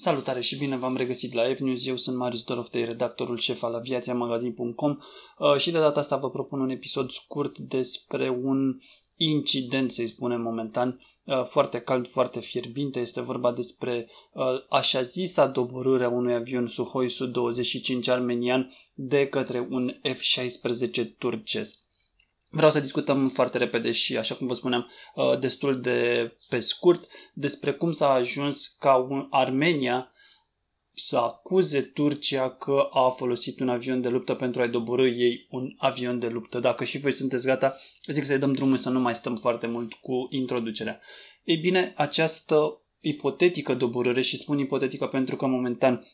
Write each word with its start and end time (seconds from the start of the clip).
Salutare 0.00 0.40
și 0.40 0.56
bine 0.56 0.76
v-am 0.76 0.96
regăsit 0.96 1.32
la 1.32 1.42
F-News. 1.54 1.86
Eu 1.86 1.96
sunt 1.96 2.16
Marius 2.16 2.42
Doroftei, 2.42 2.84
redactorul 2.84 3.38
șef 3.38 3.62
al 3.62 3.74
aviațiamagazin.com 3.74 4.98
uh, 5.38 5.56
și 5.56 5.70
de 5.70 5.78
data 5.78 6.00
asta 6.00 6.16
vă 6.16 6.30
propun 6.30 6.60
un 6.60 6.70
episod 6.70 7.10
scurt 7.10 7.58
despre 7.58 8.28
un 8.42 8.78
incident, 9.16 9.92
să-i 9.92 10.06
spunem 10.06 10.40
momentan, 10.40 11.00
uh, 11.24 11.44
foarte 11.44 11.78
cald, 11.78 12.08
foarte 12.08 12.40
fierbinte. 12.40 13.00
Este 13.00 13.20
vorba 13.20 13.52
despre 13.52 14.08
uh, 14.32 14.44
așa 14.70 15.02
zisa 15.02 15.46
doborâre 15.46 16.04
a 16.04 16.08
unui 16.08 16.34
avion 16.34 16.66
Suhoi 16.66 17.08
Su-25 17.08 18.06
armenian 18.06 18.72
de 18.94 19.26
către 19.26 19.66
un 19.70 20.00
F-16 20.02 21.16
turcesc. 21.18 21.78
Vreau 22.52 22.70
să 22.70 22.80
discutăm 22.80 23.28
foarte 23.28 23.58
repede 23.58 23.92
și, 23.92 24.16
așa 24.16 24.34
cum 24.34 24.46
vă 24.46 24.54
spuneam, 24.54 24.90
uh, 25.14 25.38
destul 25.38 25.80
de 25.80 26.32
pe 26.48 26.60
scurt 26.60 27.06
despre 27.32 27.72
cum 27.72 27.92
s-a 27.92 28.10
ajuns 28.10 28.66
ca 28.78 28.94
un 28.96 29.26
Armenia 29.30 30.12
să 30.94 31.16
acuze 31.16 31.80
Turcia 31.80 32.50
că 32.50 32.88
a 32.90 33.10
folosit 33.10 33.60
un 33.60 33.68
avion 33.68 34.00
de 34.00 34.08
luptă 34.08 34.34
pentru 34.34 34.60
a-i 34.60 34.68
doborâ 34.68 35.06
ei 35.06 35.46
un 35.50 35.74
avion 35.78 36.18
de 36.18 36.28
luptă. 36.28 36.60
Dacă 36.60 36.84
și 36.84 36.98
voi 36.98 37.12
sunteți 37.12 37.46
gata, 37.46 37.76
zic 38.06 38.24
să-i 38.24 38.38
dăm 38.38 38.52
drumul 38.52 38.76
să 38.76 38.90
nu 38.90 39.00
mai 39.00 39.14
stăm 39.14 39.36
foarte 39.36 39.66
mult 39.66 39.92
cu 39.92 40.26
introducerea. 40.30 41.00
Ei 41.44 41.56
bine, 41.56 41.92
această 41.96 42.80
ipotetică 43.00 43.74
doborâre, 43.74 44.20
și 44.20 44.36
spun 44.36 44.58
ipotetică 44.58 45.06
pentru 45.06 45.36
că 45.36 45.46
momentan 45.46 46.06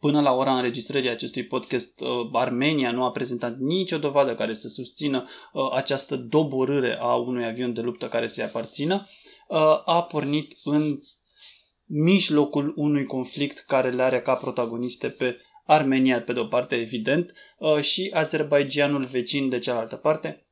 Până 0.00 0.20
la 0.20 0.32
ora 0.32 0.56
înregistrării 0.56 1.08
acestui 1.08 1.46
podcast, 1.46 2.00
uh, 2.00 2.08
Armenia 2.32 2.90
nu 2.90 3.04
a 3.04 3.10
prezentat 3.10 3.56
nicio 3.58 3.98
dovadă 3.98 4.34
care 4.34 4.54
să 4.54 4.68
susțină 4.68 5.24
uh, 5.52 5.70
această 5.72 6.16
doborâre 6.16 6.98
a 7.00 7.14
unui 7.14 7.44
avion 7.44 7.72
de 7.72 7.80
luptă 7.80 8.08
care 8.08 8.26
să-i 8.26 8.44
aparțină. 8.44 9.06
Uh, 9.48 9.58
a 9.84 10.06
pornit 10.10 10.56
în 10.64 10.98
mijlocul 11.84 12.72
unui 12.76 13.04
conflict 13.04 13.58
care 13.58 13.90
le 13.90 14.02
are 14.02 14.20
ca 14.20 14.34
protagoniste 14.34 15.08
pe 15.08 15.40
Armenia, 15.64 16.22
pe 16.22 16.32
de 16.32 16.40
o 16.40 16.44
parte, 16.44 16.74
evident, 16.74 17.32
și 17.80 18.10
Azerbaijanul 18.14 19.04
vecin 19.04 19.48
de 19.48 19.58
cealaltă 19.58 19.96
parte, 19.96 20.45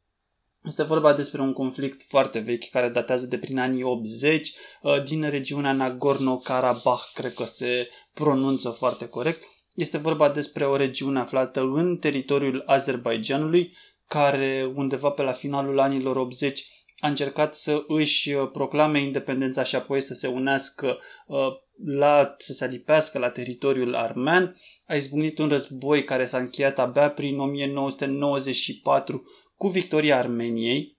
este 0.65 0.83
vorba 0.83 1.13
despre 1.13 1.41
un 1.41 1.53
conflict 1.53 2.03
foarte 2.09 2.39
vechi 2.39 2.71
care 2.71 2.89
datează 2.89 3.27
de 3.27 3.39
prin 3.39 3.59
anii 3.59 3.83
80 3.83 4.53
uh, 4.83 5.03
din 5.03 5.31
regiunea 5.31 5.73
Nagorno-Karabakh, 5.73 7.13
cred 7.15 7.35
că 7.35 7.45
se 7.45 7.89
pronunță 8.15 8.69
foarte 8.69 9.07
corect. 9.07 9.43
Este 9.75 9.99
vorba 9.99 10.29
despre 10.29 10.67
o 10.67 10.77
regiune 10.77 11.21
aflată 11.21 11.61
în 11.61 11.97
teritoriul 11.97 12.63
Azerbaijanului, 12.67 13.73
care 14.09 14.73
undeva 14.75 15.11
pe 15.11 15.23
la 15.23 15.33
finalul 15.33 15.79
anilor 15.79 16.17
80 16.17 16.65
a 17.01 17.09
încercat 17.09 17.55
să 17.55 17.85
își 17.87 18.33
uh, 18.33 18.51
proclame 18.53 19.01
independența 19.01 19.63
și 19.63 19.75
apoi 19.75 20.01
să 20.01 20.15
se 20.15 20.27
unească 20.27 20.99
uh, 21.27 21.47
la, 21.85 22.35
să 22.39 22.53
se 22.53 22.65
alipească 22.65 23.19
la 23.19 23.31
teritoriul 23.31 23.95
armean. 23.95 24.57
A 24.87 24.95
izbucnit 24.95 25.39
un 25.39 25.49
război 25.49 26.05
care 26.05 26.25
s-a 26.25 26.39
încheiat 26.39 26.79
abia 26.79 27.11
prin 27.11 27.39
1994 27.39 29.23
cu 29.65 29.71
victoria 29.71 30.19
Armeniei, 30.19 30.99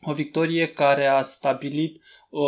o 0.00 0.12
victorie 0.12 0.66
care 0.66 1.06
a 1.06 1.22
stabilit 1.22 2.00
uh, 2.30 2.42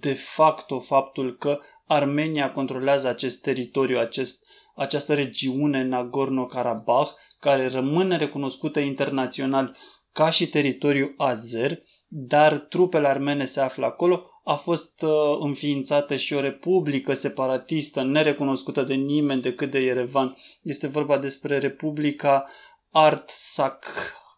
de 0.00 0.12
facto 0.12 0.78
faptul 0.78 1.36
că 1.36 1.58
Armenia 1.86 2.52
controlează 2.52 3.08
acest 3.08 3.42
teritoriu, 3.42 3.98
acest, 3.98 4.46
această 4.76 5.14
regiune 5.14 5.82
Nagorno-Karabakh, 5.82 7.10
care 7.40 7.68
rămâne 7.68 8.16
recunoscută 8.16 8.80
internațional 8.80 9.76
ca 10.12 10.30
și 10.30 10.48
teritoriu 10.48 11.14
azer, 11.16 11.78
dar 12.08 12.58
trupele 12.58 13.08
armene 13.08 13.44
se 13.44 13.60
află 13.60 13.86
acolo, 13.86 14.30
a 14.44 14.54
fost 14.54 15.02
uh, 15.02 15.10
înființată 15.40 16.16
și 16.16 16.34
o 16.34 16.40
republică 16.40 17.12
separatistă 17.12 18.02
nerecunoscută 18.02 18.82
de 18.82 18.94
nimeni 18.94 19.42
decât 19.42 19.70
de 19.70 19.78
Yerevan. 19.78 20.36
Este 20.62 20.86
vorba 20.86 21.18
despre 21.18 21.58
Republica 21.58 22.44
Artsakh 22.90 23.88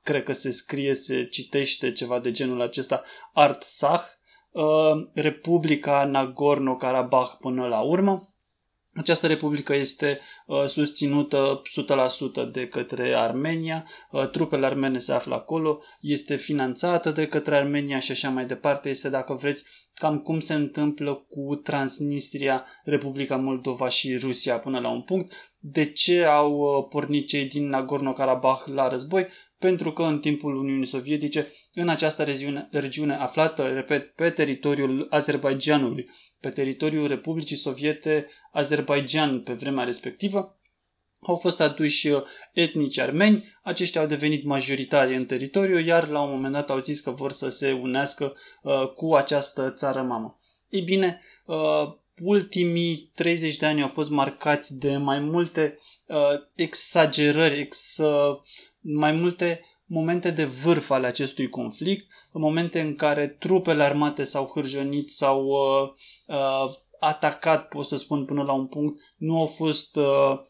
cred 0.09 0.23
că 0.23 0.33
se 0.33 0.51
scrie, 0.51 0.95
se 0.95 1.25
citește 1.25 1.93
ceva 1.93 2.21
de 2.21 2.31
genul 2.31 2.61
acesta, 2.61 3.03
Artsakh, 3.33 4.05
uh, 4.51 4.63
Republica 5.15 6.05
Nagorno-Karabakh 6.05 7.39
până 7.41 7.67
la 7.67 7.81
urmă. 7.81 8.23
Această 8.95 9.27
republică 9.27 9.75
este 9.75 10.21
uh, 10.47 10.65
susținută 10.67 11.63
100% 12.49 12.53
de 12.53 12.69
către 12.69 13.15
Armenia, 13.17 13.87
uh, 14.11 14.31
trupele 14.31 14.67
armene 14.67 14.99
se 14.99 15.13
află 15.13 15.35
acolo, 15.35 15.81
este 16.01 16.37
finanțată 16.37 17.11
de 17.11 17.27
către 17.27 17.57
Armenia 17.57 17.99
și 17.99 18.11
așa 18.11 18.29
mai 18.29 18.47
departe. 18.47 18.89
Este, 18.89 19.09
dacă 19.09 19.35
vreți, 19.35 19.65
cam 19.95 20.19
cum 20.19 20.41
se 20.41 20.55
întâmplă 20.55 21.15
cu 21.15 21.55
Transnistria, 21.55 22.65
Republica 22.85 23.37
Moldova 23.37 23.89
și 23.89 24.17
Rusia 24.17 24.59
până 24.59 24.79
la 24.79 24.91
un 24.91 25.03
punct. 25.03 25.33
De 25.59 25.93
ce 25.93 26.25
au 26.25 26.53
uh, 26.53 26.87
pornit 26.91 27.27
cei 27.27 27.45
din 27.45 27.69
Nagorno-Karabakh 27.69 28.65
la 28.65 28.89
război? 28.89 29.29
Pentru 29.59 29.93
că 29.93 30.03
în 30.03 30.21
timpul 30.21 30.57
Uniunii 30.57 30.87
Sovietice, 30.87 31.53
în 31.73 31.89
această 31.89 32.23
regiune, 32.23 32.69
regiune 32.71 33.15
aflată, 33.15 33.73
repet, 33.73 34.15
pe 34.15 34.31
teritoriul 34.31 35.07
Azerbaijanului, 35.11 36.11
pe 36.41 36.51
teritoriul 36.51 37.07
Republicii 37.07 37.57
Soviete 37.57 38.27
Azerbaijan 38.53 39.41
pe 39.41 39.53
vremea 39.53 39.85
respectivă, 39.85 40.59
au 41.21 41.37
fost 41.37 41.61
aduși 41.61 42.09
uh, 42.09 42.23
etnici 42.53 42.99
armeni, 42.99 43.45
aceștia 43.63 44.01
au 44.01 44.07
devenit 44.07 44.45
majoritari 44.45 45.17
în 45.17 45.25
teritoriu, 45.25 45.79
iar 45.79 46.09
la 46.09 46.21
un 46.21 46.31
moment 46.31 46.53
dat 46.53 46.71
au 46.71 46.79
zis 46.79 47.01
că 47.01 47.11
vor 47.11 47.33
să 47.33 47.49
se 47.49 47.73
unească 47.73 48.37
uh, 48.63 48.89
cu 48.95 49.15
această 49.15 49.71
țară 49.71 50.03
mamă. 50.03 50.37
Ei 50.69 50.81
bine, 50.81 51.21
uh, 51.47 51.97
ultimii 52.23 53.11
30 53.15 53.57
de 53.57 53.67
ani 53.67 53.83
au 53.83 53.89
fost 53.89 54.11
marcați 54.11 54.79
de 54.79 54.97
mai 54.97 55.19
multe 55.19 55.79
uh, 56.07 56.17
exagerări, 56.55 57.59
ex, 57.59 57.97
uh, 57.97 58.37
mai 58.81 59.13
multe 59.13 59.61
momente 59.87 60.31
de 60.31 60.45
vârf 60.45 60.91
ale 60.91 61.07
acestui 61.07 61.49
conflict, 61.49 62.07
în 62.33 62.41
momente 62.41 62.81
în 62.81 62.95
care 62.95 63.37
trupele 63.39 63.83
armate 63.83 64.25
s-au 64.25 64.51
hârjonit, 64.55 65.11
s-au 65.11 65.45
uh, 65.47 65.91
uh, 66.27 66.71
atacat, 66.99 67.69
pot 67.69 67.87
să 67.87 67.97
spun 67.97 68.25
până 68.25 68.43
la 68.43 68.53
un 68.53 68.67
punct, 68.67 69.01
nu 69.17 69.39
au 69.39 69.47
fost 69.47 69.97
uh, 69.97 70.41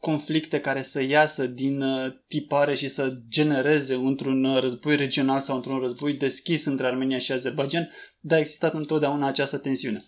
conflicte 0.00 0.60
care 0.60 0.82
să 0.82 1.02
iasă 1.02 1.46
din 1.46 1.82
uh, 1.82 2.12
tipare 2.28 2.74
și 2.74 2.88
să 2.88 3.18
genereze 3.28 3.94
într-un 3.94 4.44
uh, 4.44 4.60
război 4.60 4.96
regional 4.96 5.40
sau 5.40 5.56
într-un 5.56 5.78
război 5.78 6.14
deschis 6.14 6.64
între 6.64 6.86
Armenia 6.86 7.18
și 7.18 7.32
Azerbaijan, 7.32 7.90
dar 8.20 8.36
a 8.38 8.40
existat 8.40 8.74
întotdeauna 8.74 9.26
această 9.26 9.58
tensiune. 9.58 10.04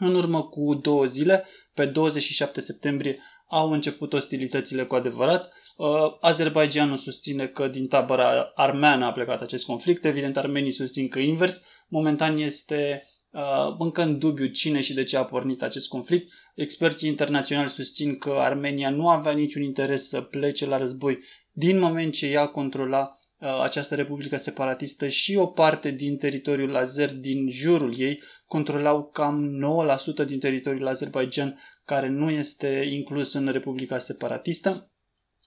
În 0.00 0.14
urmă 0.14 0.42
cu 0.42 0.74
două 0.74 1.04
zile, 1.04 1.44
pe 1.74 1.86
27 1.86 2.60
septembrie, 2.60 3.18
au 3.48 3.70
început 3.70 4.12
ostilitățile 4.12 4.84
cu 4.84 4.94
adevărat. 4.94 5.52
Uh, 5.76 5.86
Azerbaijanul 6.20 6.96
susține 6.96 7.46
că 7.46 7.68
din 7.68 7.88
tabăra 7.88 8.52
armeană 8.54 9.04
a 9.04 9.12
plecat 9.12 9.40
acest 9.40 9.64
conflict, 9.64 10.04
evident 10.04 10.36
armenii 10.36 10.72
susțin 10.72 11.08
că 11.08 11.18
invers. 11.18 11.60
Momentan 11.88 12.38
este 12.38 13.02
uh, 13.30 13.74
încă 13.78 14.02
în 14.02 14.18
dubiu 14.18 14.46
cine 14.46 14.80
și 14.80 14.94
de 14.94 15.04
ce 15.04 15.16
a 15.16 15.24
pornit 15.24 15.62
acest 15.62 15.88
conflict. 15.88 16.32
Experții 16.54 17.08
internaționali 17.08 17.70
susțin 17.70 18.18
că 18.18 18.30
Armenia 18.30 18.90
nu 18.90 19.08
avea 19.08 19.32
niciun 19.32 19.62
interes 19.62 20.08
să 20.08 20.20
plece 20.20 20.66
la 20.66 20.78
război 20.78 21.18
din 21.52 21.78
moment 21.78 22.12
ce 22.12 22.26
ea 22.26 22.46
controla 22.46 23.00
uh, 23.00 23.17
această 23.40 23.94
republică 23.94 24.36
separatistă 24.36 25.08
și 25.08 25.36
o 25.36 25.46
parte 25.46 25.90
din 25.90 26.16
teritoriul 26.16 26.76
azer 26.76 27.14
din 27.14 27.48
jurul 27.50 27.94
ei 27.98 28.22
controlau 28.46 29.04
cam 29.04 29.50
9% 30.22 30.26
din 30.26 30.38
teritoriul 30.38 30.86
Azerbaijan 30.86 31.60
care 31.84 32.08
nu 32.08 32.30
este 32.30 32.88
inclus 32.90 33.32
în 33.32 33.48
Republica 33.48 33.98
Separatistă. 33.98 34.90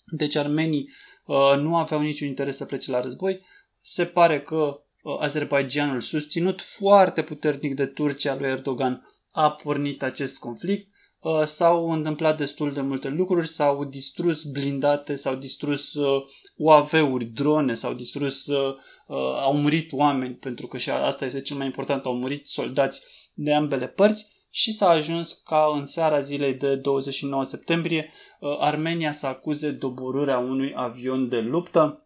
Deci 0.05 0.35
armenii 0.35 0.89
uh, 1.25 1.57
nu 1.57 1.77
aveau 1.77 2.01
niciun 2.01 2.27
interes 2.27 2.57
să 2.57 2.65
plece 2.65 2.91
la 2.91 3.01
război. 3.01 3.45
Se 3.79 4.05
pare 4.05 4.41
că 4.41 4.55
uh, 5.01 5.17
Azerbaijanul, 5.19 6.01
susținut 6.01 6.61
foarte 6.61 7.23
puternic 7.23 7.75
de 7.75 7.85
Turcia 7.85 8.35
lui 8.35 8.49
Erdogan, 8.49 9.03
a 9.31 9.51
pornit 9.51 10.03
acest 10.03 10.39
conflict. 10.39 10.90
Uh, 11.21 11.43
s-au 11.43 11.91
întâmplat 11.91 12.37
destul 12.37 12.73
de 12.73 12.81
multe 12.81 13.09
lucruri, 13.09 13.47
s-au 13.47 13.85
distrus 13.85 14.43
blindate, 14.43 15.15
s-au 15.15 15.35
distrus 15.35 15.93
uh, 15.93 16.23
UAV-uri, 16.55 17.25
drone, 17.25 17.73
s-au 17.73 17.93
distrus, 17.93 18.45
uh, 18.47 18.75
uh, 19.07 19.17
au 19.17 19.57
murit 19.57 19.91
oameni, 19.91 20.33
pentru 20.35 20.67
că 20.67 20.77
și 20.77 20.89
asta 20.89 21.25
este 21.25 21.41
cel 21.41 21.57
mai 21.57 21.65
important, 21.65 22.05
au 22.05 22.15
murit 22.15 22.47
soldați 22.47 23.01
de 23.33 23.53
ambele 23.53 23.87
părți 23.87 24.27
și 24.49 24.71
s-a 24.71 24.89
ajuns 24.89 25.33
ca 25.33 25.71
în 25.75 25.85
seara 25.85 26.19
zilei 26.19 26.53
de 26.53 26.75
29 26.75 27.43
septembrie 27.43 28.11
uh, 28.39 28.57
Armenia 28.59 29.11
să 29.11 29.27
acuze 29.27 29.71
doborârea 29.71 30.37
unui 30.37 30.73
avion 30.75 31.29
de 31.29 31.39
luptă. 31.39 32.05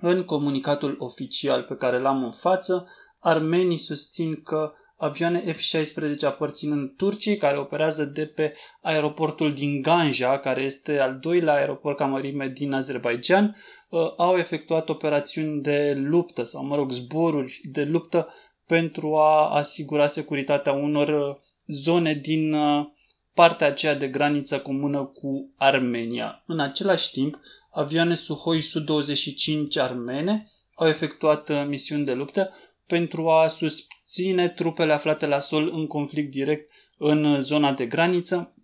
În 0.00 0.24
comunicatul 0.24 0.96
oficial 0.98 1.62
pe 1.62 1.76
care 1.76 1.98
l-am 1.98 2.24
în 2.24 2.32
față, 2.32 2.88
armenii 3.18 3.78
susțin 3.78 4.42
că 4.42 4.72
avioane 5.02 5.52
F-16 5.52 6.20
aparținând 6.20 6.96
Turciei, 6.96 7.36
care 7.36 7.58
operează 7.58 8.04
de 8.04 8.26
pe 8.26 8.54
aeroportul 8.80 9.52
din 9.52 9.82
Ganja, 9.82 10.38
care 10.38 10.62
este 10.62 11.00
al 11.00 11.18
doilea 11.20 11.54
aeroport 11.54 11.96
ca 11.96 12.06
mărime 12.06 12.48
din 12.48 12.72
Azerbaijan, 12.72 13.56
uh, 13.90 14.00
au 14.16 14.36
efectuat 14.36 14.88
operațiuni 14.88 15.62
de 15.62 15.94
luptă 15.96 16.44
sau, 16.44 16.64
mă 16.64 16.76
rog, 16.76 16.90
zboruri 16.90 17.60
de 17.64 17.84
luptă 17.84 18.28
pentru 18.66 19.16
a 19.16 19.54
asigura 19.54 20.06
securitatea 20.06 20.72
unor 20.72 21.08
uh, 21.08 21.36
zone 21.66 22.14
din 22.14 22.54
uh, 22.54 22.86
partea 23.34 23.66
aceea 23.66 23.94
de 23.94 24.08
graniță 24.08 24.58
comună 24.58 25.04
cu 25.04 25.52
Armenia. 25.56 26.42
În 26.46 26.60
același 26.60 27.10
timp, 27.10 27.38
avioane 27.70 28.14
Suhoi 28.14 28.60
Su-25 28.60 29.80
armene 29.80 30.50
au 30.74 30.88
efectuat 30.88 31.48
uh, 31.48 31.64
misiuni 31.66 32.04
de 32.04 32.12
luptă 32.12 32.50
pentru 32.86 33.30
a 33.30 33.42
susține 34.12 34.48
trupele 34.48 34.92
aflate 34.92 35.26
la 35.26 35.38
sol 35.38 35.70
în 35.72 35.86
conflict 35.86 36.30
direct 36.30 36.70
în 36.98 37.40
zona 37.40 37.72
de 37.72 37.86
graniță, 37.86 38.54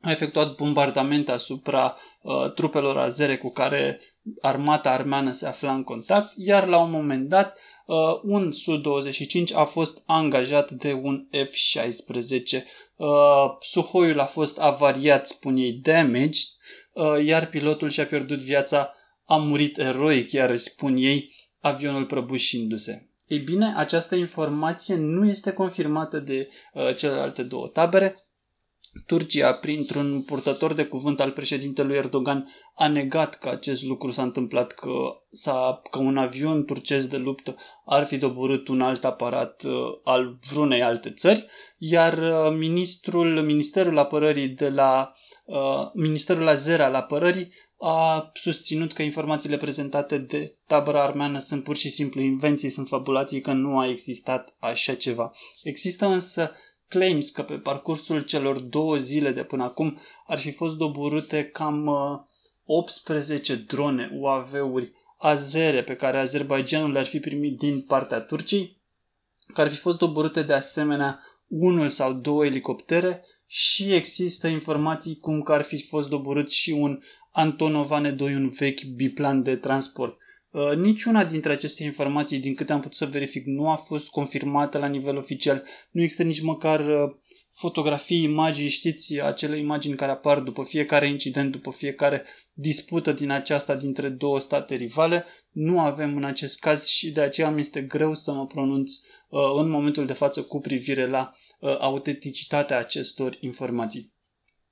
a 0.00 0.10
efectuat 0.10 0.54
bombardamente 0.54 1.32
asupra 1.32 1.96
uh, 2.22 2.52
trupelor 2.52 2.96
azere 2.98 3.36
cu 3.36 3.50
care 3.50 4.00
armata 4.40 4.90
armeană 4.90 5.30
se 5.30 5.46
afla 5.46 5.74
în 5.74 5.82
contact, 5.82 6.32
iar 6.36 6.66
la 6.66 6.78
un 6.78 6.90
moment 6.90 7.28
dat 7.28 7.58
uh, 7.86 7.96
un 8.22 8.52
Su-25 8.52 9.54
a 9.54 9.64
fost 9.64 10.02
angajat 10.06 10.70
de 10.70 10.92
un 10.92 11.28
F-16. 11.32 12.62
Uh, 12.96 13.06
Suhoiul 13.60 14.20
a 14.20 14.26
fost 14.26 14.58
avariat, 14.58 15.26
spun 15.26 15.56
ei, 15.56 15.72
damaged, 15.72 16.48
uh, 16.92 17.24
iar 17.24 17.46
pilotul 17.46 17.88
și-a 17.88 18.06
pierdut 18.06 18.38
viața, 18.38 18.94
a 19.24 19.36
murit 19.36 19.78
eroic, 19.78 20.28
chiar 20.28 20.56
spun 20.56 20.96
ei, 20.96 21.32
avionul 21.60 22.04
prăbușindu-se. 22.04 23.05
Ei 23.26 23.38
bine, 23.38 23.72
această 23.76 24.14
informație 24.14 24.96
nu 24.96 25.28
este 25.28 25.52
confirmată 25.52 26.18
de 26.18 26.48
uh, 26.72 26.94
celelalte 26.96 27.42
două 27.42 27.66
tabere. 27.66 28.16
Turcia, 29.06 29.52
printr-un 29.52 30.22
purtător 30.22 30.72
de 30.72 30.84
cuvânt 30.84 31.20
al 31.20 31.30
președintelui 31.30 31.96
Erdogan, 31.96 32.48
a 32.74 32.88
negat 32.88 33.38
că 33.38 33.48
acest 33.48 33.82
lucru 33.82 34.10
s-a 34.10 34.22
întâmplat, 34.22 34.72
că, 34.72 34.90
s-a, 35.30 35.82
că 35.90 35.98
un 35.98 36.16
avion 36.16 36.64
turcesc 36.64 37.10
de 37.10 37.16
luptă 37.16 37.56
ar 37.84 38.06
fi 38.06 38.16
doborât 38.16 38.68
un 38.68 38.80
alt 38.80 39.04
aparat 39.04 39.62
uh, 39.62 39.72
al 40.04 40.38
vreunei 40.50 40.82
alte 40.82 41.10
țări, 41.10 41.46
iar 41.78 42.18
uh, 42.18 42.56
ministrul, 42.58 43.42
Ministerul 43.42 43.98
Apărării 43.98 44.48
de 44.48 44.68
la 44.68 45.12
uh, 45.12 45.35
Ministerul 45.92 46.48
Azer 46.48 46.80
al 46.80 46.94
Apărării 46.94 47.52
a 47.78 48.30
susținut 48.34 48.92
că 48.92 49.02
informațiile 49.02 49.56
prezentate 49.56 50.18
de 50.18 50.56
tabăra 50.66 51.02
armeană 51.02 51.38
sunt 51.38 51.64
pur 51.64 51.76
și 51.76 51.90
simplu 51.90 52.20
invenții, 52.20 52.68
sunt 52.68 52.88
fabulații, 52.88 53.40
că 53.40 53.52
nu 53.52 53.78
a 53.78 53.88
existat 53.88 54.56
așa 54.58 54.94
ceva. 54.94 55.32
Există 55.62 56.06
însă 56.06 56.52
claims 56.88 57.30
că 57.30 57.42
pe 57.42 57.54
parcursul 57.54 58.20
celor 58.20 58.58
două 58.58 58.96
zile 58.96 59.30
de 59.30 59.42
până 59.42 59.62
acum 59.62 60.00
ar 60.26 60.38
fi 60.38 60.52
fost 60.52 60.76
doborâte 60.76 61.44
cam 61.44 61.90
18 62.64 63.52
uh, 63.52 63.58
drone 63.66 64.10
UAV-uri 64.12 64.92
azere 65.16 65.82
pe 65.82 65.96
care 65.96 66.18
Azerbaijanul 66.18 66.92
le-ar 66.92 67.06
fi 67.06 67.18
primit 67.18 67.58
din 67.58 67.82
partea 67.82 68.20
Turciei, 68.20 68.76
care 69.54 69.68
ar 69.68 69.74
fi 69.74 69.80
fost 69.80 69.98
doborâte 69.98 70.42
de 70.42 70.52
asemenea 70.52 71.20
unul 71.48 71.88
sau 71.88 72.12
două 72.12 72.44
elicoptere 72.44 73.24
și 73.46 73.92
există 73.94 74.46
informații 74.46 75.16
cum 75.16 75.42
că 75.42 75.52
ar 75.52 75.62
fi 75.62 75.86
fost 75.86 76.08
doborât 76.08 76.50
și 76.50 76.70
un 76.70 77.00
Antonov 77.30 77.90
Ane-2, 77.90 78.18
un 78.20 78.50
vechi 78.50 78.82
biplan 78.82 79.42
de 79.42 79.56
transport. 79.56 80.16
Uh, 80.50 80.76
niciuna 80.76 81.24
dintre 81.24 81.52
aceste 81.52 81.84
informații, 81.84 82.38
din 82.38 82.54
câte 82.54 82.72
am 82.72 82.80
putut 82.80 82.96
să 82.96 83.06
verific, 83.06 83.46
nu 83.46 83.70
a 83.70 83.76
fost 83.76 84.08
confirmată 84.08 84.78
la 84.78 84.86
nivel 84.86 85.16
oficial. 85.16 85.62
Nu 85.90 86.02
există 86.02 86.22
nici 86.22 86.40
măcar 86.40 86.80
uh, 86.80 87.14
fotografii, 87.52 88.22
imagini, 88.22 88.68
știți, 88.68 89.20
acele 89.20 89.58
imagini 89.58 89.96
care 89.96 90.10
apar 90.10 90.40
după 90.40 90.64
fiecare 90.64 91.08
incident, 91.08 91.52
după 91.52 91.70
fiecare 91.70 92.24
dispută 92.52 93.12
din 93.12 93.30
aceasta 93.30 93.74
dintre 93.74 94.08
două 94.08 94.40
state 94.40 94.74
rivale. 94.74 95.24
Nu 95.50 95.80
avem 95.80 96.16
în 96.16 96.24
acest 96.24 96.58
caz 96.58 96.86
și 96.86 97.10
de 97.10 97.20
aceea 97.20 97.50
mi 97.50 97.60
este 97.60 97.80
greu 97.80 98.14
să 98.14 98.32
mă 98.32 98.46
pronunț 98.46 98.92
uh, 99.28 99.40
în 99.56 99.68
momentul 99.68 100.06
de 100.06 100.12
față 100.12 100.42
cu 100.42 100.60
privire 100.60 101.06
la 101.06 101.32
autenticitatea 101.60 102.78
acestor 102.78 103.36
informații. 103.40 104.14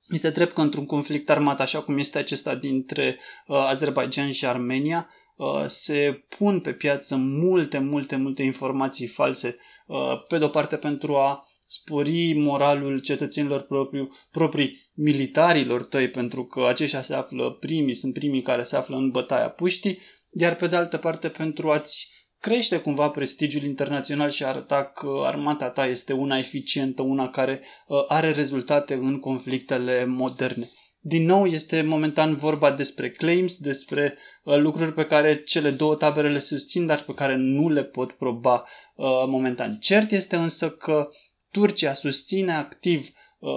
Este 0.09 0.29
drept 0.29 0.53
că 0.53 0.61
într-un 0.61 0.85
conflict 0.85 1.29
armat, 1.29 1.59
așa 1.59 1.81
cum 1.81 1.97
este 1.97 2.17
acesta 2.17 2.55
dintre 2.55 3.19
uh, 3.47 3.57
Azerbaijan 3.57 4.31
și 4.31 4.45
Armenia, 4.45 5.09
uh, 5.35 5.63
se 5.65 6.25
pun 6.37 6.59
pe 6.59 6.73
piață 6.73 7.15
multe, 7.15 7.77
multe, 7.77 8.15
multe 8.15 8.43
informații 8.43 9.07
false, 9.07 9.57
uh, 9.87 10.23
pe 10.27 10.37
de-o 10.37 10.47
parte 10.47 10.77
pentru 10.77 11.15
a 11.15 11.47
spori 11.67 12.33
moralul 12.33 12.99
cetățenilor 12.99 13.61
proprii, 13.61 14.09
proprii 14.31 14.89
militarilor 14.93 15.83
tăi, 15.83 16.09
pentru 16.09 16.45
că 16.45 16.65
aceștia 16.67 17.01
se 17.01 17.13
află 17.13 17.51
primii, 17.51 17.95
sunt 17.95 18.13
primii 18.13 18.41
care 18.41 18.63
se 18.63 18.75
află 18.75 18.95
în 18.95 19.09
bătaia 19.09 19.49
puștii, 19.49 19.99
iar 20.31 20.55
pe 20.55 20.67
de 20.67 20.75
altă 20.75 20.97
parte 20.97 21.29
pentru 21.29 21.71
a-ți 21.71 22.14
crește 22.39 22.79
cumva 22.79 23.09
prestigiul 23.09 23.63
internațional 23.63 24.29
și 24.29 24.43
arăta 24.43 24.83
că 24.83 25.21
armata 25.23 25.69
ta 25.69 25.85
este 25.85 26.13
una 26.13 26.37
eficientă, 26.37 27.01
una 27.01 27.29
care 27.29 27.61
uh, 27.87 28.03
are 28.07 28.31
rezultate 28.31 28.93
în 28.93 29.19
conflictele 29.19 30.05
moderne. 30.05 30.69
Din 30.99 31.25
nou, 31.25 31.45
este 31.45 31.81
momentan 31.81 32.35
vorba 32.35 32.71
despre 32.71 33.09
claims, 33.11 33.57
despre 33.57 34.17
uh, 34.43 34.57
lucruri 34.57 34.93
pe 34.93 35.05
care 35.05 35.43
cele 35.43 35.69
două 35.69 35.95
tabere 35.95 36.31
le 36.31 36.39
susțin, 36.39 36.85
dar 36.85 37.03
pe 37.03 37.13
care 37.13 37.35
nu 37.35 37.69
le 37.69 37.83
pot 37.83 38.11
proba 38.11 38.53
uh, 38.95 39.05
momentan. 39.27 39.77
Cert 39.79 40.11
este 40.11 40.35
însă 40.35 40.69
că 40.69 41.09
Turcia 41.51 41.93
susține 41.93 42.53
activ 42.53 43.07
uh, 43.39 43.49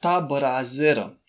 tabăra 0.00 0.56
azeră 0.56 1.22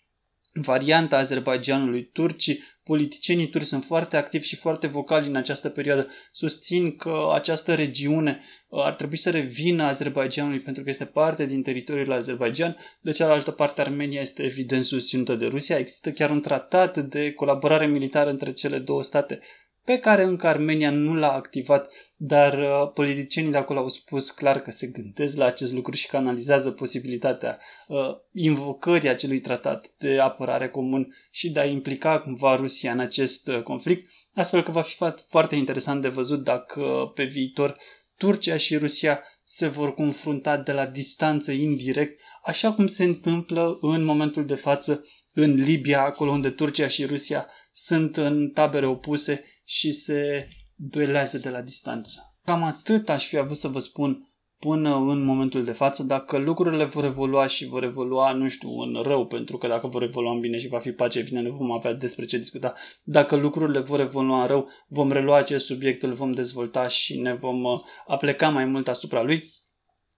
varianta 0.52 1.16
Azerbaijanului. 1.16 2.10
Turcii, 2.12 2.62
politicienii 2.84 3.48
turci 3.48 3.64
sunt 3.64 3.84
foarte 3.84 4.16
activi 4.16 4.46
și 4.46 4.56
foarte 4.56 4.86
vocali 4.86 5.28
în 5.28 5.36
această 5.36 5.68
perioadă. 5.68 6.08
Susțin 6.32 6.96
că 6.96 7.30
această 7.32 7.74
regiune 7.74 8.40
uh, 8.68 8.84
ar 8.84 8.94
trebui 8.94 9.16
să 9.16 9.30
revină 9.30 9.82
Azerbaijanului 9.84 10.60
pentru 10.60 10.82
că 10.82 10.90
este 10.90 11.04
parte 11.04 11.46
din 11.46 11.62
teritoriul 11.62 12.12
Azerbaijan. 12.12 12.76
De 13.00 13.10
cealaltă 13.10 13.50
parte, 13.50 13.80
Armenia 13.80 14.20
este 14.20 14.42
evident 14.42 14.84
susținută 14.84 15.34
de 15.34 15.46
Rusia. 15.46 15.78
Există 15.78 16.10
chiar 16.10 16.30
un 16.30 16.40
tratat 16.40 16.98
de 16.98 17.32
colaborare 17.32 17.86
militară 17.86 18.30
între 18.30 18.52
cele 18.52 18.78
două 18.78 19.02
state 19.02 19.40
pe 19.90 19.98
care 19.98 20.22
încă 20.22 20.46
Armenia 20.46 20.90
nu 20.90 21.14
l-a 21.14 21.32
activat, 21.32 21.88
dar 22.16 22.58
uh, 22.58 22.92
politicienii 22.94 23.50
de 23.50 23.56
acolo 23.56 23.78
au 23.78 23.88
spus 23.88 24.30
clar 24.30 24.60
că 24.60 24.70
se 24.70 24.86
gândesc 24.86 25.36
la 25.36 25.44
acest 25.44 25.72
lucru 25.72 25.94
și 25.94 26.06
că 26.06 26.16
analizează 26.16 26.70
posibilitatea 26.70 27.58
uh, 27.88 27.98
invocării 28.32 29.08
acelui 29.08 29.40
tratat 29.40 29.88
de 29.98 30.18
apărare 30.18 30.68
comun 30.68 31.14
și 31.30 31.50
de 31.50 31.60
a 31.60 31.64
implica 31.64 32.20
cumva 32.20 32.56
Rusia 32.56 32.92
în 32.92 32.98
acest 32.98 33.48
uh, 33.48 33.62
conflict, 33.62 34.10
astfel 34.34 34.62
că 34.62 34.70
va 34.70 34.82
fi 34.82 34.96
foarte 35.28 35.56
interesant 35.56 36.02
de 36.02 36.08
văzut 36.08 36.44
dacă 36.44 36.80
uh, 36.80 37.12
pe 37.14 37.24
viitor 37.24 37.76
Turcia 38.16 38.56
și 38.56 38.76
Rusia 38.76 39.22
se 39.42 39.66
vor 39.66 39.94
confrunta 39.94 40.56
de 40.56 40.72
la 40.72 40.86
distanță 40.86 41.52
indirect, 41.52 42.20
așa 42.44 42.72
cum 42.72 42.86
se 42.86 43.04
întâmplă 43.04 43.78
în 43.80 44.04
momentul 44.04 44.44
de 44.44 44.54
față 44.54 45.04
în 45.34 45.54
Libia, 45.54 46.02
acolo 46.02 46.30
unde 46.30 46.50
Turcia 46.50 46.86
și 46.86 47.04
Rusia 47.04 47.46
sunt 47.72 48.16
în 48.16 48.50
tabere 48.50 48.86
opuse 48.86 49.44
și 49.70 49.92
se 49.92 50.48
duelează 50.74 51.38
de 51.38 51.48
la 51.48 51.60
distanță. 51.60 52.40
Cam 52.44 52.62
atât 52.62 53.08
aș 53.08 53.26
fi 53.26 53.36
avut 53.36 53.56
să 53.56 53.68
vă 53.68 53.78
spun 53.78 54.32
până 54.58 54.94
în 54.94 55.24
momentul 55.24 55.64
de 55.64 55.72
față. 55.72 56.02
Dacă 56.02 56.38
lucrurile 56.38 56.84
vor 56.84 57.04
evolua 57.04 57.46
și 57.46 57.66
vor 57.66 57.82
evolua, 57.82 58.32
nu 58.32 58.48
știu, 58.48 58.68
în 58.68 59.02
rău, 59.02 59.26
pentru 59.26 59.58
că 59.58 59.66
dacă 59.66 59.86
vor 59.86 60.02
evolua 60.02 60.32
în 60.32 60.40
bine 60.40 60.58
și 60.58 60.68
va 60.68 60.78
fi 60.78 60.90
pace, 60.90 61.22
bine, 61.22 61.40
nu 61.40 61.50
vom 61.50 61.72
avea 61.72 61.92
despre 61.92 62.24
ce 62.24 62.38
discuta. 62.38 62.74
Dacă 63.02 63.36
lucrurile 63.36 63.78
vor 63.78 64.00
evolua 64.00 64.40
în 64.40 64.46
rău, 64.46 64.68
vom 64.88 65.12
relua 65.12 65.36
acest 65.36 65.66
subiect, 65.66 66.02
îl 66.02 66.12
vom 66.12 66.32
dezvolta 66.32 66.88
și 66.88 67.20
ne 67.20 67.34
vom 67.34 67.64
uh, 67.64 67.80
apleca 68.06 68.48
mai 68.48 68.64
mult 68.64 68.88
asupra 68.88 69.22
lui. 69.22 69.50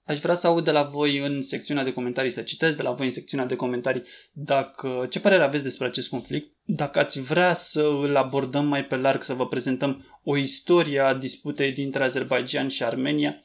Aș 0.05 0.19
vrea 0.19 0.35
să 0.35 0.47
aud 0.47 0.65
de 0.65 0.71
la 0.71 0.83
voi 0.83 1.19
în 1.19 1.43
secțiunea 1.43 1.85
de 1.85 1.93
comentarii, 1.93 2.31
să 2.31 2.43
citesc 2.43 2.77
de 2.77 2.83
la 2.83 2.93
voi 2.93 3.07
în 3.07 3.13
secțiunea 3.13 3.47
de 3.47 3.57
comentarii 3.57 4.03
dacă, 4.33 5.07
ce 5.11 5.21
părere 5.21 5.43
aveți 5.43 5.63
despre 5.63 5.87
acest 5.87 6.09
conflict, 6.09 6.55
dacă 6.65 6.99
ați 6.99 7.21
vrea 7.21 7.55
să 7.55 7.83
îl 7.83 8.17
abordăm 8.17 8.67
mai 8.67 8.85
pe 8.85 8.97
larg, 8.97 9.23
să 9.23 9.35
vă 9.35 9.49
prezentăm 9.49 10.21
o 10.23 10.37
istorie 10.37 11.01
a 11.01 11.15
disputei 11.15 11.73
dintre 11.73 12.03
Azerbaijan 12.03 12.69
și 12.69 12.85
Armenia 12.85 13.43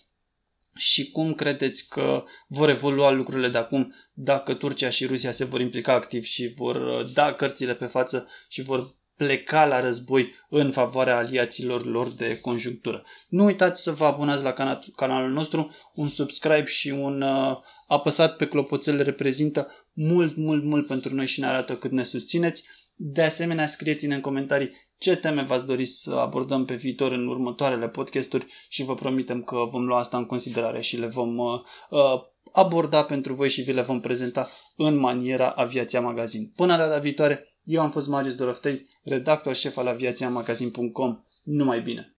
și 0.76 1.12
cum 1.12 1.34
credeți 1.34 1.88
că 1.90 2.24
vor 2.48 2.70
evolua 2.70 3.12
lucrurile 3.12 3.50
de 3.50 3.58
acum 3.58 3.94
dacă 4.14 4.54
Turcia 4.54 4.90
și 4.90 5.06
Rusia 5.06 5.32
se 5.32 5.46
vor 5.46 5.60
implica 5.60 5.94
activ 5.94 6.24
și 6.24 6.54
vor 6.56 6.76
uh, 6.76 7.14
da 7.14 7.34
cărțile 7.34 7.76
pe 7.76 7.86
față 7.86 8.28
și 8.48 8.62
vor 8.62 8.96
pleca 9.18 9.66
la 9.66 9.82
război 9.82 10.34
în 10.50 10.72
favoarea 10.72 11.18
aliaților 11.18 11.86
lor 11.86 12.14
de 12.14 12.40
conjunctură. 12.40 13.04
Nu 13.30 13.44
uitați 13.44 13.82
să 13.82 13.92
vă 13.92 14.06
abonați 14.06 14.44
la 14.44 14.54
canalul 14.96 15.32
nostru, 15.32 15.76
un 15.94 16.08
subscribe 16.08 16.66
și 16.66 16.90
un 16.90 17.22
uh, 17.22 17.58
apăsat 17.88 18.36
pe 18.36 18.48
clopoțel 18.48 19.04
reprezintă 19.04 19.72
mult, 19.94 20.36
mult, 20.36 20.64
mult 20.64 20.88
pentru 20.88 21.14
noi 21.14 21.28
și 21.28 21.40
ne 21.40 21.46
arată 21.46 21.76
cât 21.76 21.92
ne 21.92 22.04
susțineți. 22.04 22.64
De 22.96 23.22
asemenea, 23.22 23.66
scrieți-ne 23.66 24.16
în 24.16 24.22
comentarii 24.22 24.72
ce 24.98 25.16
teme 25.16 25.44
v-ați 25.44 25.66
dori 25.66 25.86
să 25.86 26.12
abordăm 26.12 26.66
pe 26.66 26.76
viitor 26.76 27.12
în 27.12 27.28
următoarele 27.28 27.88
podcasturi 27.88 28.46
și 28.70 28.84
vă 28.84 28.96
promitem 28.96 29.44
că 29.44 29.68
vom 29.72 29.86
lua 29.86 29.98
asta 29.98 30.18
în 30.18 30.26
considerare 30.26 30.82
și 30.82 30.98
le 30.98 31.08
vom 31.08 31.38
uh, 31.38 31.60
uh, 31.90 32.22
aborda 32.52 33.04
pentru 33.04 33.34
voi 33.34 33.50
și 33.50 33.62
vi 33.62 33.72
le 33.72 33.82
vom 33.82 34.00
prezenta 34.00 34.50
în 34.76 34.96
maniera 34.96 35.50
Aviația 35.50 36.02
Magazin. 36.02 36.52
Până 36.56 36.78
data 36.78 36.98
viitoare, 37.00 37.48
eu 37.68 37.82
am 37.82 37.92
fost 37.92 38.08
Marius 38.08 38.36
Doroftei, 38.36 38.88
redactor 39.04 39.56
șef 39.56 39.78
al 39.78 39.88
aviațiamagazin.com. 39.88 41.24
Numai 41.44 41.82
bine! 41.82 42.17